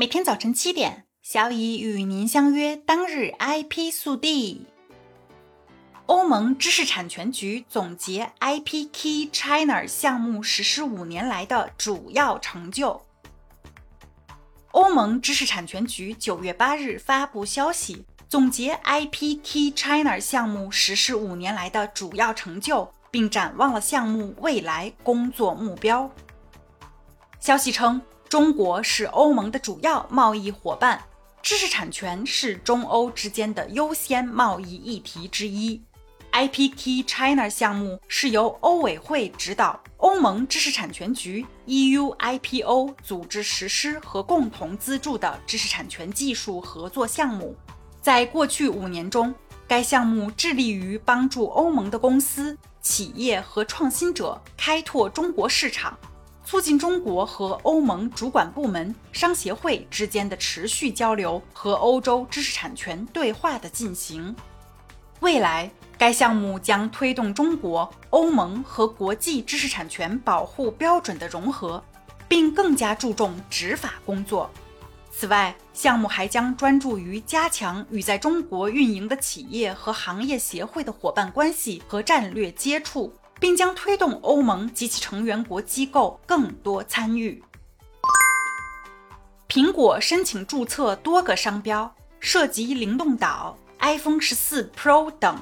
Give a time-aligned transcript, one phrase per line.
[0.00, 4.66] 每天早晨七点，小乙与您相约当日 IP 速递。
[6.06, 13.04] 欧盟知识产权局总结 IP Key China 项目实施五年来的主要成就。
[14.70, 26.10] 欧盟知识产权局九月八日发布消息，总结 IP Key China 项目实施五年来的主要成就，并展望了项目未来工作目标。
[27.38, 28.00] 消息称。
[28.30, 31.02] 中国是欧盟的主要贸易伙伴，
[31.42, 35.82] 知识产权是中欧之间的优先贸易议题之一。
[36.30, 47.56] IP Key China 项目是由欧委会指导，欧盟知识产权局 EU IPO 组织实施和共同资助的知识产权技术合作项目。
[48.00, 49.34] 在过去五年中，
[49.66, 55.98] 该项目致力于帮助欧盟的公司、企业和创新者开拓中国市场。
[56.50, 64.34] 促进中国和欧盟主管部门、商协会之间的持续交流和欧洲知识产权对话的进行。
[65.20, 71.80] 未来，该项目将推动中国、欧盟和国际知识产权保护标准的融合，
[72.26, 74.50] 并更加注重执法工作。
[75.12, 83.12] 此外，项目还将专注于加强与在中国运营的企业和行业协会的伙伴关系和战略接触。
[83.40, 87.42] 并将推动欧盟及其成员国机构更多参与。
[89.48, 95.36] 苹果申请注册多个商标，涉及灵动岛、iPhone 十四 Pro 等。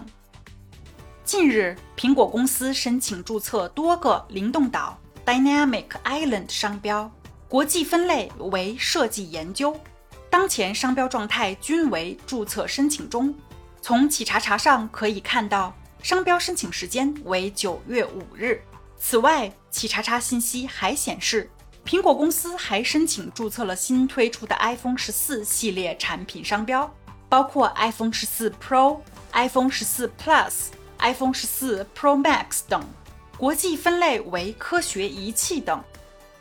[1.24, 7.10] 近日，苹果公司申请注册多个灵动岛 （Dynamic Island） 商标，
[7.48, 9.78] 国际分类为设计研究，
[10.30, 13.34] 当前商标状态均为注册申请中。
[13.82, 15.74] 从企查查上可以看到。
[16.02, 18.62] 商标申请时间为九月五日。
[18.98, 21.50] 此外，企查查信息还显示，
[21.84, 26.92] 苹果公司还申请注册了新推出的 iPhone 十四系列产品商标，
[27.28, 29.00] 包括 iPhone 十四 Pro、
[29.32, 32.82] iPhone 十四 Plus、iPhone 十四 Pro Max 等，
[33.36, 35.82] 国际分类为科学仪器等。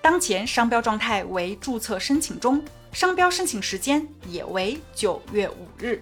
[0.01, 6.01] 当前商标状态为注册申请中，商标申请时间也为九月五日。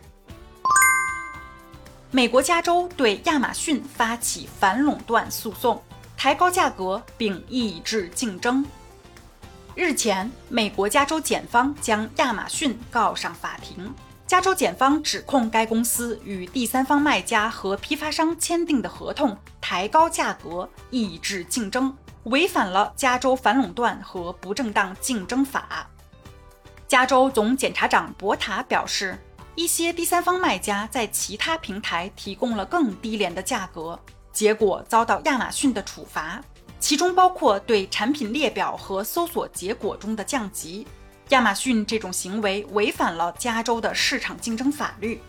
[2.12, 5.82] 美国加州对亚马逊发起反垄断诉讼，
[6.16, 8.66] 抬高价格并抑制竞争。
[9.76, 13.94] 日前，美国加州检方将亚马逊告上法庭。
[14.26, 25.88] 加州检方指控该公司与第三方卖家和批发商签订的合同抬高价格、抑制竞争，违反了加州反垄断和不正当竞争法。
[26.88, 29.20] 加州总检察长博塔表示。
[29.56, 33.98] 一些第三方卖家在其他平台提供了更低廉的价格，
[34.34, 36.42] 结果遭到亚马逊的处罚，
[36.78, 40.86] 其中包括对产品列表和搜索结果中的降级。
[41.30, 45.22] 亚马逊这种行为违反了加州的市场竞争法律。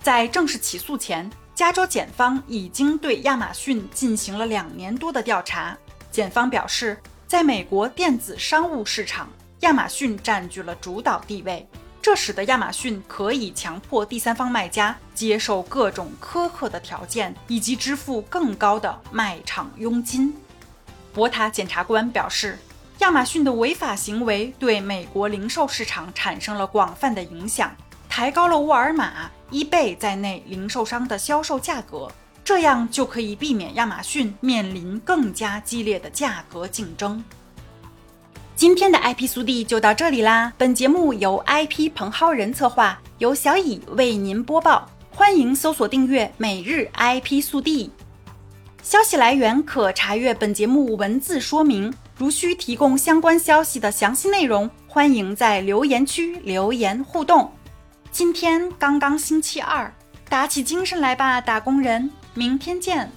[0.00, 5.76] 在正式起诉前，加州检方已经对亚马逊进行了两年多的调查。
[6.12, 6.96] 检方表示，
[7.26, 9.28] 在美国电子商务市场，
[9.60, 11.68] 亚马逊占据了主导地位。
[12.04, 20.36] 这使得亚马逊可以强迫第三方卖家接受各种苛刻的条件，以及支付更高的卖场佣金。
[21.14, 22.58] 博塔检察官表示，
[22.98, 27.74] 亚马逊的违法行为对美国零售市场产生了广泛的影响，
[28.06, 32.12] 抬高了沃尔玛、eBay 在内零售商的销售价格，
[32.44, 37.24] 这样就可以避免亚马逊面临更加激烈的价格竞争。
[38.64, 40.50] 今天的 IP 速递就到这里啦！
[40.56, 44.88] 本节目由 IP 彭浩人策划，由小乙为您播报。
[45.10, 47.90] 欢迎搜索订阅每日 IP 速递。
[48.82, 51.92] 消息来源可查阅本节目文字说明。
[52.16, 57.52] 如需提供相关消息的详细内容，欢迎在留言区留言互动。
[58.10, 59.92] 今天刚刚星期二，
[60.26, 62.10] 打起精神来吧，打工人！
[62.32, 63.12] 明天见。